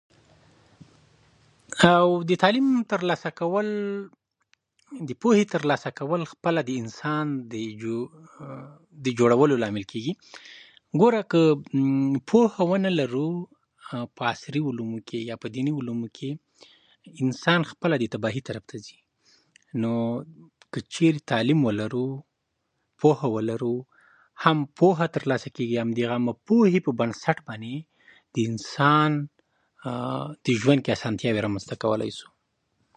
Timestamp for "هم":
24.43-24.57, 25.83-25.91